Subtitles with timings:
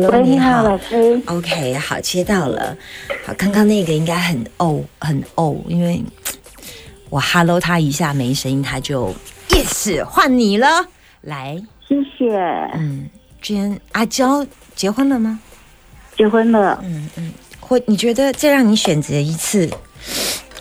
[0.00, 1.20] Hello，喂，你你好，老师。
[1.26, 2.74] ，OK，好，接到了。
[3.26, 6.02] 好，刚刚那个应该很哦，很哦，因为
[7.10, 9.14] 我 Hello 他一下没声音，他就
[9.50, 10.86] Yes 换你了。
[11.20, 12.34] 来，谢谢。
[12.72, 13.10] 嗯，
[13.42, 15.38] 之前阿娇结婚了吗？
[16.16, 19.68] 结婚了，嗯嗯，会你觉得再让你选择一次，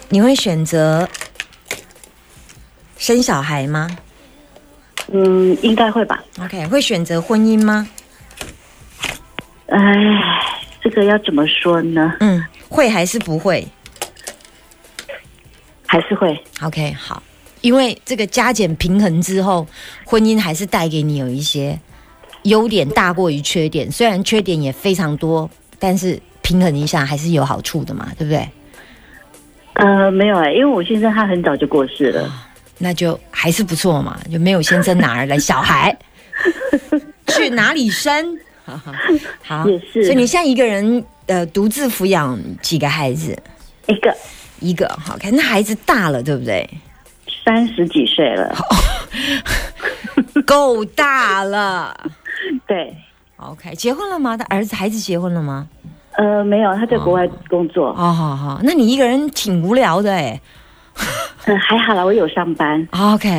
[0.09, 1.07] 你会选择
[2.97, 3.89] 生小孩吗
[5.13, 6.21] 嗯，应该会吧。
[6.41, 7.87] ？OK，会选择婚姻吗？
[9.69, 9.79] 哎，
[10.81, 12.13] 这个要怎么说呢？
[12.19, 13.67] 嗯，会还是不会
[15.85, 16.39] 还是会。
[16.61, 17.21] ？OK，好，
[17.61, 19.67] 因为这个加减平衡之后，
[20.05, 21.79] 婚姻还是带给你有一些
[22.43, 28.49] 优点大过于缺点，虽然缺点也非常多，但是平衡一下还是有好处的嘛，对不对？
[29.73, 32.31] 呃，没有哎、因为我先生他很早就过世了。
[32.79, 35.95] 那就还是不错嘛，就没有先生哪儿来小孩，
[37.27, 38.37] 去哪里生？
[39.41, 43.37] 好，也是所以你现在一个人呃独自抚养几个孩子？
[43.87, 44.15] 一个
[44.59, 46.69] 一个，好看，那孩子大了，对不对？
[47.45, 48.55] 三十几岁了，
[50.45, 51.95] 够大了。
[52.67, 52.95] 对
[53.37, 54.37] ，OK，结婚了吗？
[54.37, 55.67] 他儿子孩子结婚了吗？
[56.17, 60.39] 呃，没有，他在国外工作，哦，好好，那你一个人挺无聊的哎。
[61.45, 63.29] 嗯、还好啦，我有上班，OK，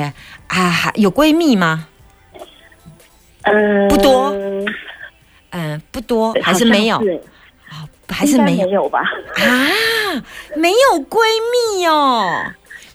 [0.47, 1.87] 啊，还有闺蜜吗？
[3.43, 4.31] 呃，不多
[5.51, 7.21] 嗯、不多，还是没有好像，是
[8.09, 9.01] 还是没有没有吧？
[9.37, 9.69] 啊？
[10.57, 11.19] 没有闺
[11.77, 12.43] 蜜哦。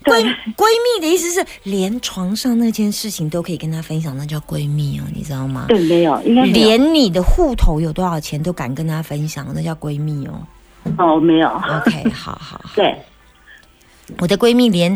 [0.03, 0.65] 对闺闺
[0.95, 5.65] 蜜的意思是连床上那件事情都可以跟她分享，那叫闺蜜哦，你知道吗？
[5.67, 10.47] 对，没有，应该没有连你的户头有多少钱都敢跟她分享，那叫闺蜜哦。
[10.99, 12.95] 哦，没有，OK， 好好好，对，
[14.19, 14.95] 我的闺蜜连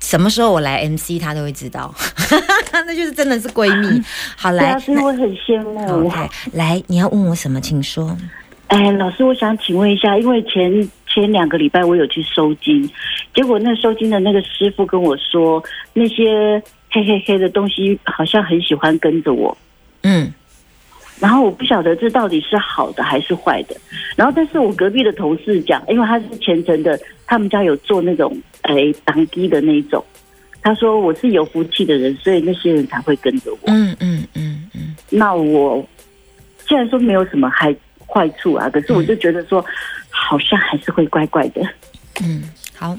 [0.00, 1.94] 什么时候我来 MC 她都会知道，
[2.86, 4.02] 那就是真的是闺蜜。
[4.36, 6.06] 好，来对啊，所以我很羡慕。
[6.06, 8.16] ，OK，来，你要问我什么，请说。
[8.68, 12.88] 哎，老师，我想请问一下，因为前前两个礼拜我有去收金，
[13.34, 15.62] 结果那收金的那个师傅跟我说，
[15.92, 19.56] 那些黑黑黑的东西好像很喜欢跟着我，
[20.02, 20.32] 嗯
[21.20, 23.76] 然后我不晓得这到底是好的还是坏的。
[24.16, 30.04] 然后，但是我隔壁的同事讲，因为他是虔诚的，他们家有做那种哎当机的那一种，
[30.64, 33.58] 他说我是有福气的人，所以那些人才会跟着我。
[33.66, 35.86] 嗯嗯嗯嗯，那我
[36.66, 37.72] 虽然说没有什么害
[38.06, 39.62] 坏处啊，可是我就觉得说，
[40.08, 41.62] 好像还是会怪怪的。
[42.22, 42.98] 嗯，好。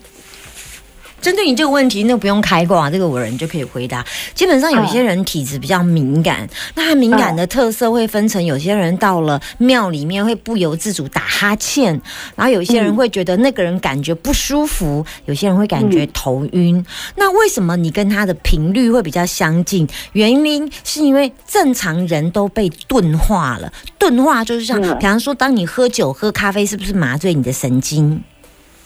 [1.25, 4.05] 针对你这个问题，那不用开挂，这个我人就可以回答。
[4.35, 11.99] 基本上有些人体质比较敏感，那他敏感的特色会分成，有些人到了庙里面会不由自主打哈欠，
[12.35, 16.85] 然后有些人会觉得那个人感觉不舒服，有些人会感觉头晕。
[17.15, 19.87] 那为什么你跟他的频率会比较相近？
[20.11, 28.21] 原因是因为正常人都被钝化了，钝化就是像，嗯比方说，当你喝酒、喝咖啡，是不是麻醉你的神经？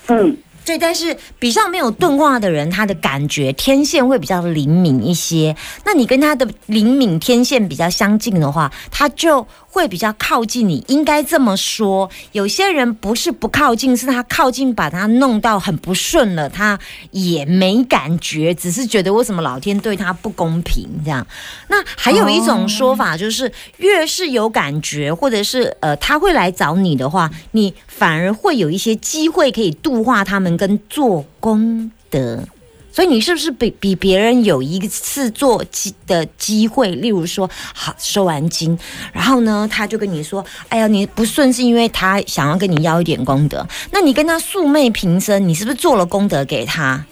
[0.07, 0.35] 嗯，
[0.66, 5.56] 对，但是比较没有钝化的人，他的感觉天线会比较灵敏一些。
[5.84, 10.84] 那你跟他的灵敏天线比较相近的话，他就会比较靠近你。
[10.88, 16.78] 应该这么说，有些人不是不靠近，是他靠近把他弄到很不顺了，他
[17.12, 21.25] 也没感觉，只是觉得为什么老天对他不公平这样。
[21.68, 32.44] 那还有一种说法就是，越是有感觉，或者是呃他会来找你的话，你反而会有一些机会可以度化他们跟做功德。
[32.91, 36.89] 所以你是不是比比别人有一次做机的机会？
[36.91, 38.77] 例如说，好收完金，
[39.13, 47.06] 然后呢，他就跟你说：“哎呀，你不顺是因为他想要跟你要一点功德。”那你跟他素昧平生，你是不是做了功德给他？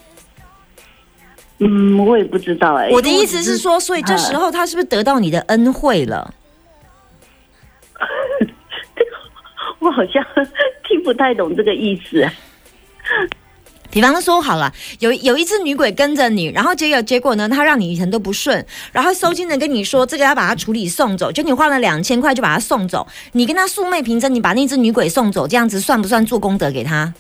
[1.60, 6.34] 嗯，我也不知道哎、我的意思是说，所以这时候他是不是得到你的恩惠了？
[9.80, 10.24] 我好像
[10.88, 12.28] 听不太懂这个意思。
[13.98, 27.12] 比方说好了，有有一只女鬼跟着你，然后结果结果呢，她让你一程都不顺，然后收金的跟你说这个要把它处理送走，就你花了两千块就把它送走，你跟她素昧平生，你把那只女鬼送走，这样子算不算做功德给她？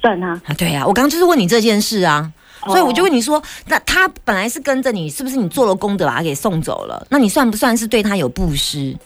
[0.00, 2.32] 算他，啊，对啊、我刚刚就是问你这件事啊。
[2.64, 7.06] 所以我就问你说，那他本来是跟着你，是不是你做了功德把他给送走了？
[7.10, 8.96] 那你算不算是对他有布施？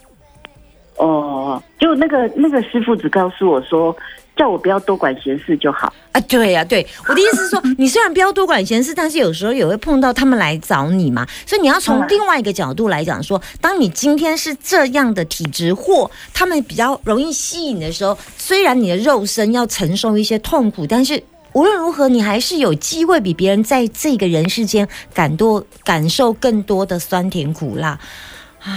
[0.96, 3.94] 哦，就那个那个师傅只告诉我说，
[4.40, 5.92] 叫我不要多管闲事就好。
[6.12, 21.22] 啊，对呀、对，我的意思是说，你虽然不要多管闲事，但是有时候也会碰到他们来找你嘛，所以你要从嗯另外一个角度来讲说，当你今天是这样的体质或他们比较容易吸引的时候，虽然你的肉身要承受一些痛苦，但是
[21.52, 28.00] 无论如何，你还是有机会比别人在这个人世间感多感受更多的酸甜苦辣。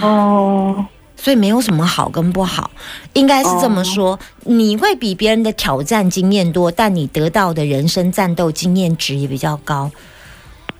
[0.02, 0.84] 哦，
[1.24, 2.70] 所以没有什么好跟不好，
[3.14, 4.18] 应该是这么说。
[4.42, 9.90] 你会比别人的挑战经验多，但你得到的人生战斗经验值也比较高。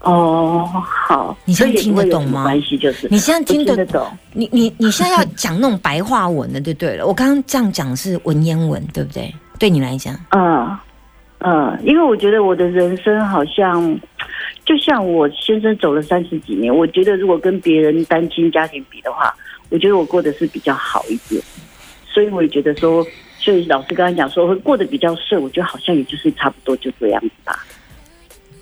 [0.00, 4.06] 哦，好，你这样所以也听得懂吗关系就是你现在听得听得懂。
[4.34, 7.06] 你你你现在要讲那种白话文的，就对了。
[7.06, 9.34] 我刚刚这样讲是文言文，对不对？
[9.58, 10.76] 对你来讲，嗯
[11.38, 13.98] 嗯，因为我觉得我的人生好像，
[14.66, 19.34] 就像我先生走了三十几年，我觉得如果跟别人单亲家庭比的话，
[19.70, 21.42] 我觉得我过得是比较好一点，
[22.12, 23.04] 所以我也觉得说，
[23.38, 27.66] 所以老师刚才讲说会过得比较顺，我觉得好像也就是差不多就这样子吧。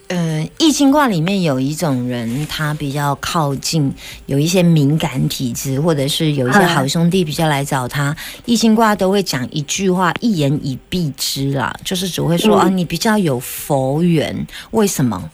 [0.08, 3.90] 呃，易经卦里面有一种人，他比较靠近，
[4.26, 8.14] 有一些敏感体质，或者是有一些嗯好兄弟比较来找他。
[8.44, 14.46] 易经卦都会讲一句话，一言以蔽之啦，就是只会说、嗯啊，你比较有佛缘。
[14.72, 15.31] 为什么？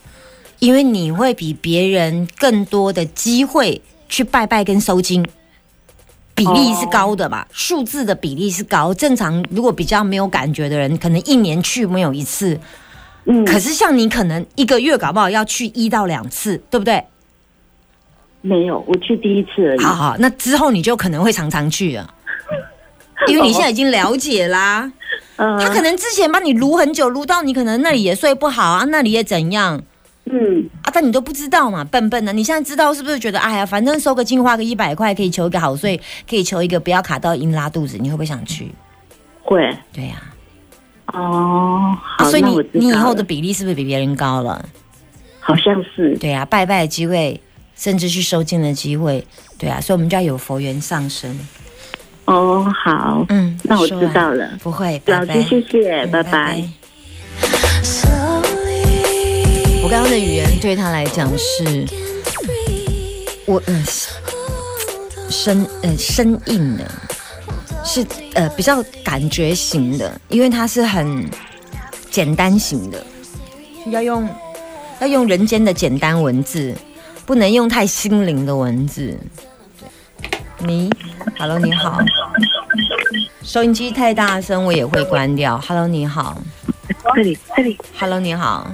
[0.60, 5.26] 因为你会比别人更多的机会去拜拜跟收金。
[6.38, 8.94] 比例是高的吧，数字的比例是高。
[8.94, 12.58] 正常如果比较没有感觉的人，可能一年去没有一次，
[13.26, 17.04] 嗯，可是像你可能一个月搞不好要去一到两次，对不对？
[18.40, 19.80] 没有，我去第一次而已。
[19.80, 22.14] 好好，那之后你就可能会常常去了，
[23.26, 24.90] 因为你现在已经了解啦。
[25.36, 29.80] 嗯，他可能之前帮你撸很久，撸到你可能那里也睡不好啊，那里也怎样
[30.30, 32.32] 嗯，啊，但你都不知道嘛，笨笨的。
[32.32, 38.70] 你现在知道是不是觉得哎呀，反正收个金花个一百块可以求一个好睡，可以求一个不要卡到阴拉肚子，你会不会想去？
[39.42, 40.16] 会对呀、
[41.06, 44.62] 哦，啊，好，所以你你以后的比例是不是比别人高了？
[45.40, 47.40] 好像是对啊，拜拜的机会，
[47.74, 49.26] 甚至去收金的机会，
[49.58, 51.38] 对啊，所以我们就要有佛缘上升。
[52.26, 54.50] 哦，好，嗯，那我知道了。
[54.62, 56.62] 不会，老师，谢谢，嗯拜拜。
[59.88, 61.86] 我刚刚的语言对他来讲是，
[63.46, 63.84] 我呃
[65.30, 66.84] 生呃生硬的，
[67.86, 71.26] 是呃比较感觉型的，因为它是很
[72.10, 73.02] 简单型的，
[73.86, 74.28] 要用
[75.00, 76.76] 要用人间的简单文字，
[77.24, 79.18] 不能用太心灵的文字。
[80.58, 80.90] 你
[81.38, 81.98] ，Hello，你好。
[83.42, 85.58] 收音机太大声，我也会关掉。
[85.66, 86.36] Hello，你好。
[87.14, 88.70] 这里这里，Hello，你好，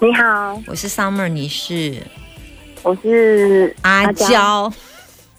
[0.00, 2.00] 你好，我是 Summer，你是？
[2.84, 4.28] 我是阿娇。
[4.28, 4.72] 娇。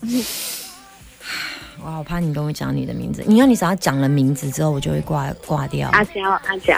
[1.82, 6.76] 我好怕你跟我讲你的名字，你看你只要讲了名字之后，我就会挂挂掉，阿娇阿娇。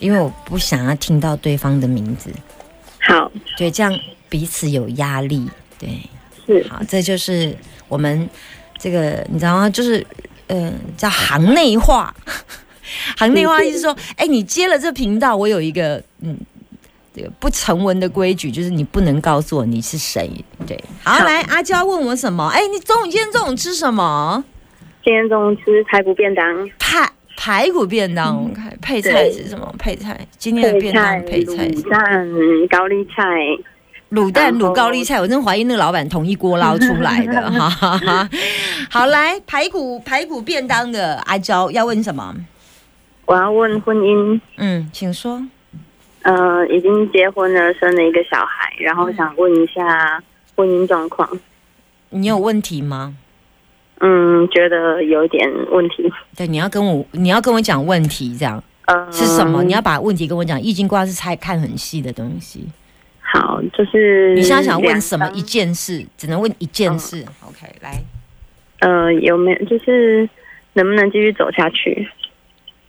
[0.00, 2.32] 因为我不想要听到对方的名字，
[2.98, 3.96] 好，对，这样
[4.28, 5.48] 彼此有压力。
[5.78, 6.00] 对，
[6.44, 6.66] 是。
[6.68, 7.56] 好，这就是
[7.86, 8.28] 我们
[8.76, 9.70] 这个你知道吗？
[9.70, 10.04] 就是
[10.48, 12.12] 呃，叫行内话。
[13.16, 16.36] 行内话意思说，哎、你接了这频道，我有一个嗯，
[17.14, 20.30] 这个不成文的规矩，就是你不能告诉我你是谁。
[20.66, 22.46] 对，好，好来，阿娇问我什么？
[22.48, 24.42] 哎、你中午今天中午吃什么？
[25.04, 29.74] 今天中午吃排骨便当，排排骨便当，我看配菜是什么？
[29.78, 32.28] 配菜，今天的便当配菜是卤蛋、
[32.68, 33.22] 高丽菜，
[34.12, 38.30] 卤蛋、卤高丽菜，我真怀疑那个老板同一锅捞出来的， 哈哈哈。
[38.88, 42.34] 好，来排骨排骨便当的阿娇要问什么？
[43.26, 45.42] 我要问婚姻，嗯，请说。
[46.22, 50.22] 呃，已经结婚了，生了一个小孩，然后想问一下
[50.54, 51.28] 婚姻状况。
[52.10, 53.16] 你有问题吗？
[54.00, 56.12] 嗯，觉得有点问题。
[56.36, 59.62] 对，你要跟我，你要跟我讲问题，这样呃，是什么？
[59.62, 60.60] 你要把问题跟我讲。
[60.60, 62.66] 易经卦是猜看很细的东西。
[63.20, 67.24] 好，就是你现在想问什么一件事，只能问一件事。
[67.46, 68.02] OK，来，
[68.80, 70.28] 呃，有没有就是
[70.74, 72.08] 能不能继续走下去？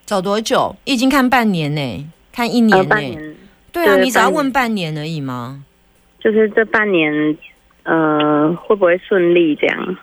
[0.06, 0.76] 走多久？
[0.84, 3.36] 易经看半年呢，看一年呃，半年，
[3.72, 5.64] 对啊，你只要问半年而已吗？
[6.20, 7.38] 就是这半年，
[7.84, 9.56] 呃，会不会顺利？
[9.56, 9.98] 这样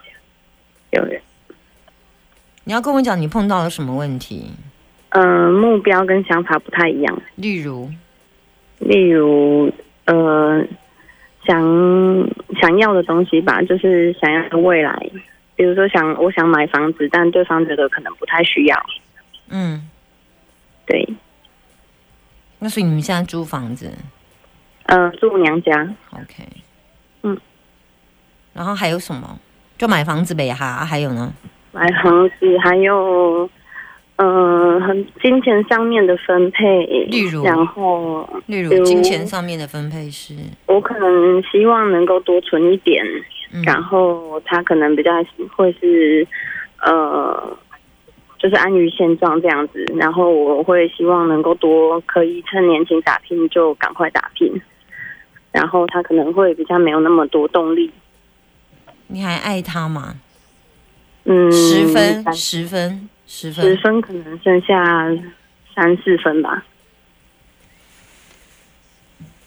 [0.92, 1.20] 有人，
[2.64, 4.52] 你要跟我讲你碰到了什么问题？
[5.08, 7.22] 呃，目标跟想法不太一样。
[7.34, 7.90] 例如，
[8.78, 9.72] 例如，
[10.04, 10.64] 呃，
[11.44, 11.60] 想
[12.60, 15.10] 想要的东西吧，就是想要未来，
[15.56, 18.86] 比如说想我想买房子，但对方觉得可能不太需要。
[19.48, 19.88] 嗯，
[20.86, 21.08] 对，
[22.60, 23.90] 那所以你们现在租房子？
[24.84, 26.44] 呃，住娘家，，OK，
[27.22, 27.36] 嗯，
[28.52, 29.38] 然后还有什么？
[29.78, 31.32] 就买房子呗哈，啊还有呢？
[31.72, 33.48] 买房子，还有
[34.16, 37.42] 呃，很金钱上面的分配，例如？
[37.44, 40.34] 然后例如如金钱上面的分配是，
[40.66, 43.02] 我可能希望能够多存一点，
[43.52, 43.62] 嗯。
[43.62, 45.12] 然后他可能比较
[45.56, 46.26] 会是
[46.82, 47.56] 呃，
[48.40, 49.84] 就是安于现状这样子。
[49.96, 54.50] 然后我会希望能够多可以趁年轻打拼就赶快打拼，
[55.52, 57.90] 然后他可能会比较没有那么多动力。
[59.06, 60.16] 你还爱他吗？
[61.24, 63.76] 嗯，十分，十分，十分十分。
[63.76, 65.06] 分可能剩下
[65.74, 66.64] 三四分吧。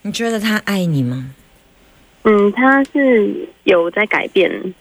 [0.04, 1.32] 你觉得他爱你吗？
[2.24, 4.74] 嗯，他是有在改变，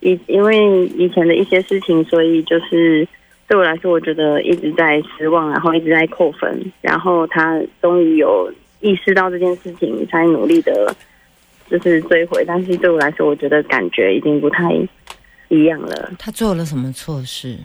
[0.00, 3.06] 以因为以前的一些事情，所以就是
[3.46, 10.94] 对我来说，我觉得一直在失望，然后一直在扣分，然后他终于有意识到这件事情，才努力的，
[11.68, 12.44] 就是追回。
[12.46, 14.72] 但是对我来说，我觉得感觉已经不太
[15.48, 16.12] 一样了。
[16.18, 17.58] 他做了什么错事？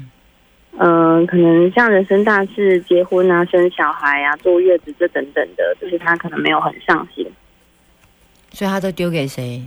[0.78, 7.26] 嗯、可能像人生大事，结婚啊、生小孩啊、坐月子这等等的，就是他可能没有很上心。
[8.52, 9.62] 所以他都丢给谁？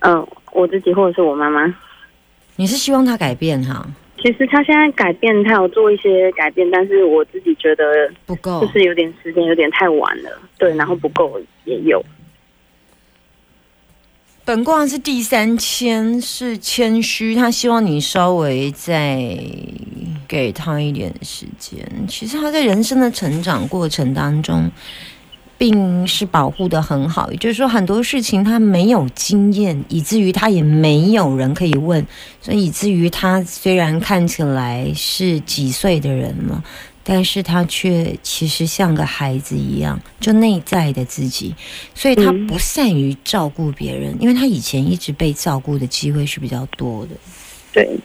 [0.00, 1.74] 嗯、我自己或者是我妈妈。
[2.56, 3.86] 你是希望他改变哈？
[4.18, 7.84] 其实他现在改变，他有做一些改变，但是我自己觉得
[8.24, 8.72] 不够就。
[8.72, 12.04] 是有点时间有点太晚了，对，然后不够也有，
[14.44, 19.28] 本卦是第三谦，是谦虚，他希望你稍微再
[20.26, 21.78] 给他一点时间。
[22.08, 24.70] 其实他在人生的成长过程当中，
[25.58, 32.06] 并是保护的很好，也就是说很多事情他没有经验，以至于他也没有人可以问，
[32.40, 36.62] 所以以至于他虽然看起来是几岁的人了。
[37.08, 41.54] 但是他却其实像个孩子一样，就内在的自己，
[41.94, 47.12] 所以他嗯不善于照顾别人，因为他以前一直被照顾的机会是比较多的，
[47.72, 47.96] 对，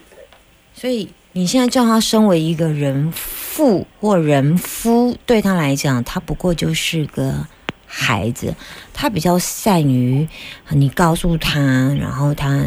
[0.76, 7.48] 所以你现在叫他身为一个人父或人夫，对他来讲，他不过就是个
[7.86, 8.54] 孩子，
[8.94, 10.28] 他比较善于
[10.70, 11.60] 你告诉他，
[12.00, 12.64] 然后他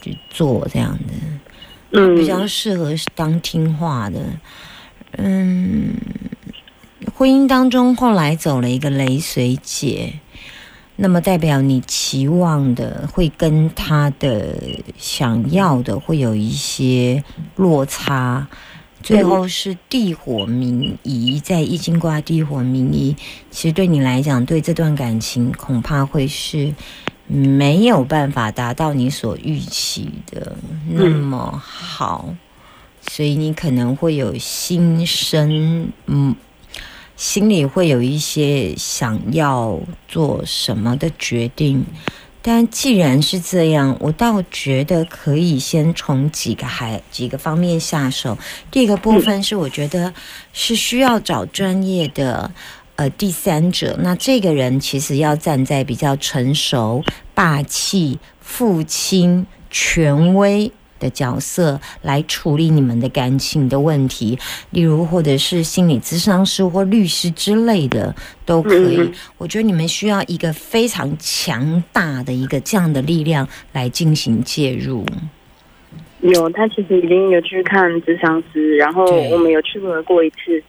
[0.00, 1.14] 就做这样的。
[1.92, 4.20] 嗯，比较适合当听话的。
[5.12, 5.94] 嗯，
[7.14, 10.14] 婚姻当中后来走了一个雷水姐，
[11.02, 14.54] 那么代表你期望的会跟他的
[14.98, 17.24] 想要的会有一些
[17.56, 18.46] 落差。
[19.02, 23.16] 最后是地火明夷，在易经卦地火明夷，
[23.50, 26.74] 其实对你来讲，对这段感情恐怕会是
[27.26, 30.54] 没有办法达到你所预期的
[30.86, 32.34] 那么好，
[33.08, 36.36] 所以你可能会有心生，嗯，
[37.20, 41.84] 心里会有一些想要做什么的决定。
[42.40, 48.38] 但既然是这样，我倒觉得可以先从几个还几个方面下手。
[48.70, 50.14] 第一个部分是我觉得
[50.54, 52.50] 是需要找专业的
[52.96, 60.72] 呃第三者，那这个人其实要站在比较成熟、霸气、父亲、权威。
[61.00, 64.38] 的角色来处理你们的感情的问题，
[64.70, 68.14] 例如或者是心理咨商师或律师之类的
[68.44, 68.98] 都可以。
[68.98, 75.04] 嗯我觉得你们需要一个非常强大的一个这样的力量来进行介入。
[76.20, 80.62] 有他其实已经有去看智商师，然后我们有去过一次，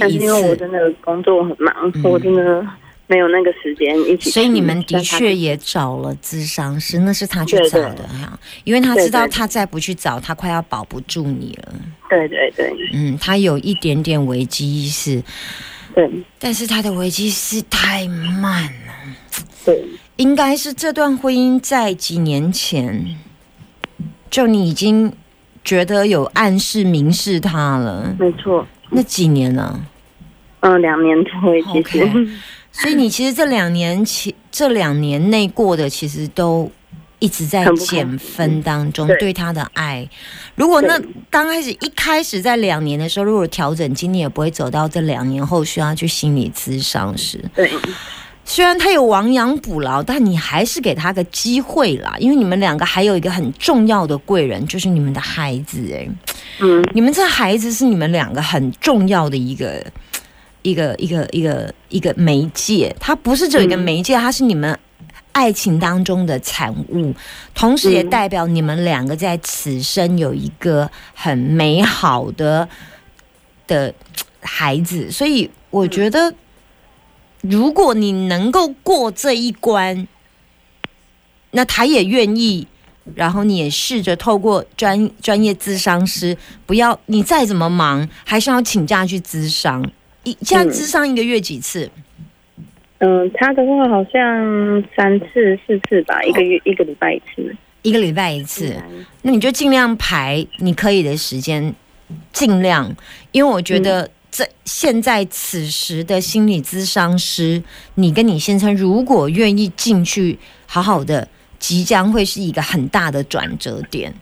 [0.00, 2.66] 但是因为我，真的工作很忙，嗯我真的
[3.08, 4.30] 没有那个时间一起。
[4.30, 11.74] 所以你们的确也找了咨商师，那是他去找的哈，因为他知道他再不去找，他快要保不住你了。
[12.08, 15.22] 对对对嗯，他有一点点危机意识，
[15.94, 18.70] 对但是他的危机意识太慢了。
[19.64, 19.84] 对，
[20.16, 23.16] 应该是这段婚姻在几年前，
[24.30, 25.12] 就你已经
[25.64, 28.14] 觉得有暗示明示他了。
[28.18, 28.66] 没错。
[28.90, 29.80] 那几年了？
[30.60, 31.32] 嗯，两年多
[31.72, 32.28] 其实
[32.78, 36.70] 所以你其实这两年其这两年内过的，其实都
[37.18, 40.06] 一直在减分当中对对他的爱。
[40.54, 47.42] 如果那刚开始一开始在两年的时候，如果调整，今年也不会走到这两年后需要去心理咨商时。
[47.54, 47.70] 对
[48.44, 56.08] 虽然他有亡羊补牢，但你还是给他个机会啦，因为你们两个还有一个很重要的贵人，就是你们的孩子、哎，
[56.60, 59.84] 嗯你们这孩子是你们两个很重要的一个。
[60.66, 63.78] 一个一个一个一个媒介，它不是只有一个嗯。
[63.78, 64.76] 媒介，它是你们
[65.30, 67.14] 爱情当中的产物，
[67.54, 68.10] 同时也嗯。
[68.10, 72.68] 代表你们两个在此生有一个很美好的
[73.68, 73.94] 的
[74.40, 76.34] 孩子，所以我觉得，
[77.42, 80.08] 如果你能够过这一关，
[81.52, 82.66] 那他也愿意
[83.14, 89.88] 然后你也试着透过专专业咨商师，不要你再怎么忙，还是要请假去咨商。
[90.26, 91.88] 一现在嗯咨商一个月几次？
[92.98, 97.54] 嗯，他的话好像三次四次吧，一个月一个礼拜一次。
[97.82, 98.74] 一个礼拜一次。
[98.90, 101.72] 嗯那你就尽量排你可以的时间，
[102.32, 102.92] 尽量，
[103.30, 107.62] 因为我觉得在现在此时的心理咨商师，
[107.94, 111.28] 你跟你先生如果愿意进去，好好的。
[111.58, 114.12] 即将会是一个很大的转折点。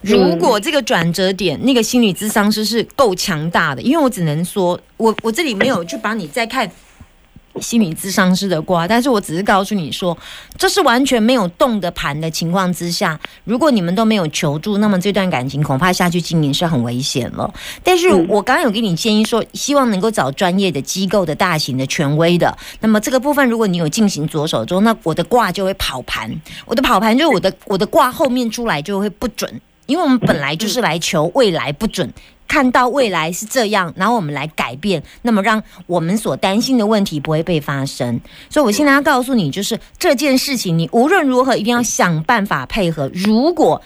[0.00, 6.70] 如果这个转折点，那个心理咨商师是够强大的，因为我只能说，我我这里没有去帮你再看
[7.60, 10.16] 心理咨商师的卦，但是我只是告诉你说，
[10.58, 17.52] 这是完全没有动的盘的情况之下，如果你们都没有求助，那么这段感情恐怕下去经营是很危险了。
[17.82, 22.56] 但是嗯我刚刚有给你建议说，希望能够找专业的机构的大型的权威的。
[22.80, 26.30] 那么这个部分，如果你有进行左手中，那我的卦就会跑盘，
[26.64, 32.12] 我的跑盘就是我的我的卦后面出来就会不准，因为我们本来就是来求未来不准。
[32.46, 38.20] 看到未来是这样，然后我们来改变，那么让我们所担心的问题不会被发生。
[38.50, 43.10] 所以我现在要告诉你，就是这件事情，你无论如何一定要想办法配合。
[43.14, 43.80] 如果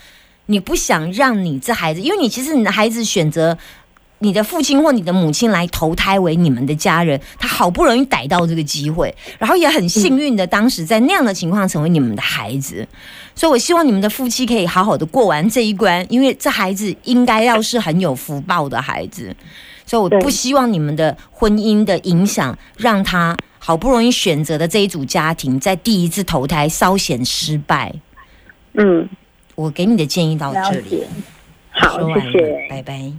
[0.46, 3.56] 你不想让你这孩子，因为你其实你的孩子选择
[4.20, 12.86] 你的父亲或你的母亲来投胎为你们的家人，他好不容易逮到这个机会，然后也很幸运的，当时在那样的情况成为你们的孩子。
[13.34, 19.34] 所以，我希望你们的夫妻可以好好的过完这一关，因为这孩子应该要是很有福报的孩子。
[19.86, 27.94] 所以，我不希望你们的婚姻的影响，让他好不容易选择的这一组家庭，在第一次投胎稍显失败。
[28.74, 29.08] 嗯，
[29.54, 31.06] 我给你的建议到这里解，。
[31.70, 32.66] 好说，完了谢谢。
[32.68, 33.12] 拜拜。